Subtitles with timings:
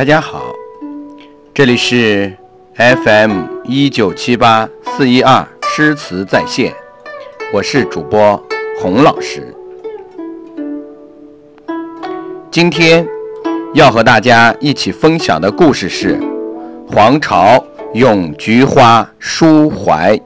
[0.00, 0.54] 大家好，
[1.52, 2.34] 这里是
[2.74, 6.72] FM 一九七八四一二诗词在线，
[7.52, 8.42] 我是主播
[8.80, 9.54] 洪老师。
[12.50, 13.06] 今天
[13.74, 16.18] 要和大家一起分享的故事是
[16.90, 17.62] 黄巢
[17.92, 20.18] 咏菊花抒怀。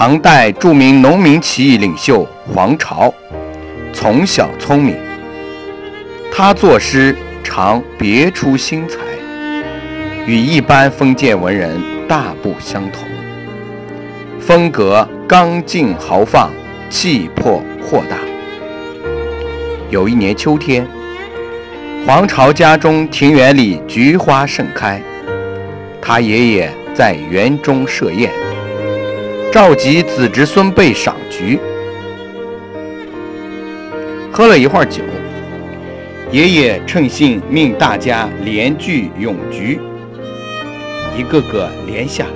[0.00, 3.12] 唐代著名农民起义领袖黄巢，
[3.92, 4.96] 从小聪明。
[6.30, 9.00] 他作诗常别出心裁，
[10.24, 13.08] 与一般封建文人大不相同，
[14.38, 16.48] 风格刚劲豪放，
[16.88, 18.18] 气魄豁达。
[19.90, 20.86] 有一年秋天，
[22.06, 25.02] 黄巢家中庭园里菊花盛开，
[26.00, 28.30] 他爷爷在园中设宴。
[29.50, 31.58] 召集子侄孙辈赏菊，
[34.30, 35.02] 喝了一会儿酒，
[36.30, 39.80] 爷爷趁兴命大家连句咏菊，
[41.16, 42.30] 一个个连下来。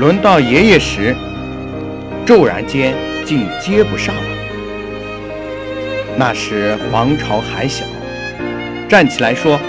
[0.00, 1.14] 轮到爷爷时，
[2.26, 2.92] 骤然间
[3.24, 4.22] 竟接不上了。
[6.18, 7.84] 那时黄巢还小，
[8.88, 9.60] 站起来说：“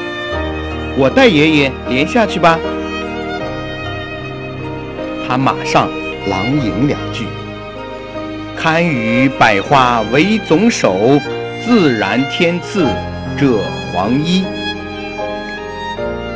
[0.97, 2.59] 我带爷爷连下去吧。”
[5.29, 5.87] 他马上。
[6.27, 7.27] 郎吟两句，
[8.57, 11.21] 堪与百花为总手，
[11.63, 12.87] 自然天赐
[13.37, 13.59] 这
[13.93, 14.43] 黄衣。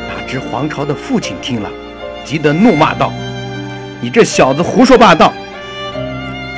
[0.07, 1.71] 哪知黄巢的父亲听了，
[2.23, 3.11] 急得怒骂道
[3.99, 5.33] ：“你这小子胡说八道！”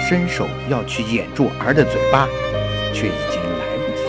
[0.10, 2.28] 伸手要去掩住儿的嘴巴，
[2.94, 4.04] 却已经来不及。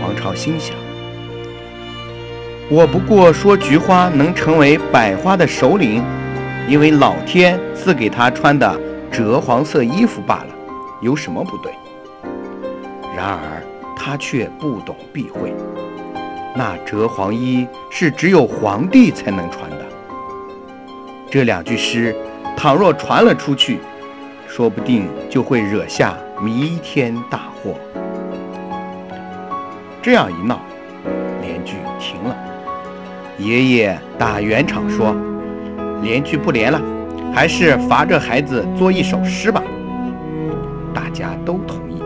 [0.00, 0.74] 黄巢心想：
[2.70, 6.02] 我不过说菊花能成为百花的首领。
[6.68, 8.78] 因为老天赐给他穿的
[9.12, 10.46] 赭黄色衣服罢了，
[11.00, 11.72] 有什么不对？
[13.16, 13.62] 然而
[13.96, 15.54] 他却不懂避讳，
[16.56, 19.86] 那赭黄衣是只有皇帝才能穿的。
[21.30, 22.14] 这两句诗，
[22.56, 23.78] 倘若传了出去，
[24.48, 27.74] 说不定就会惹下弥天大祸。
[30.02, 30.60] 这样一闹，
[31.40, 32.36] 连句停了。
[33.38, 35.14] 爷爷打圆场说。
[36.02, 36.80] 连句不连了，
[37.32, 39.62] 还是罚这孩子作一首诗吧。
[40.94, 42.00] 大家都同意，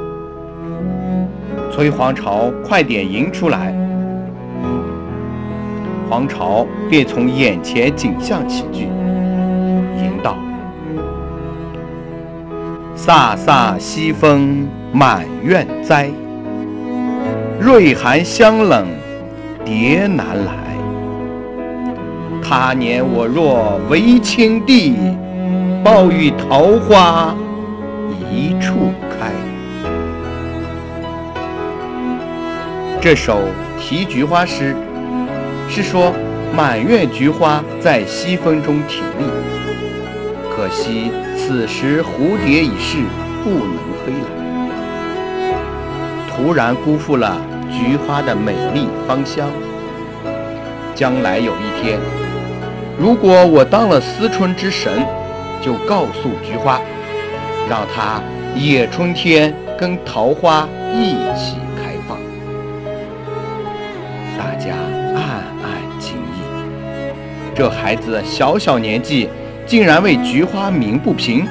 [1.72, 3.74] 催黄巢快点吟出来。
[6.08, 8.88] 黄巢便从眼前景象起句，
[9.96, 10.36] 吟道
[12.96, 16.10] ：“飒飒西风满院栽，
[17.60, 18.88] 瑞寒香冷
[19.64, 20.52] 蝶难来。”
[22.50, 24.96] 他年我若为青帝，
[25.84, 27.32] 抱与桃花
[28.28, 29.30] 一处开。
[33.00, 33.38] 这首
[33.78, 34.74] 题菊花诗，
[35.68, 36.12] 是说
[36.52, 39.30] 满院菊花在西风中挺立，
[40.50, 42.98] 可惜此时蝴蝶已逝，
[43.44, 45.54] 不能飞来，
[46.28, 47.40] 突然辜负了
[47.70, 49.48] 菊花的美丽芳香。
[50.96, 52.00] 将来有一天。
[53.00, 54.92] 如果我当了思春之神，
[55.62, 56.78] 就告诉菊花，
[57.66, 58.20] 让它
[58.54, 62.18] 野春天跟桃花一起开放。
[64.36, 64.74] 大家
[65.14, 67.14] 暗暗惊异，
[67.54, 69.30] 这孩子小小年纪，
[69.64, 71.48] 竟然为菊花鸣不平，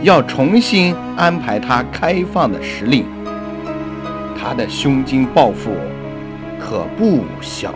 [0.00, 3.04] 要重新安排他开放的时令。
[4.40, 5.72] 他的胸襟抱负
[6.58, 7.74] 可不小。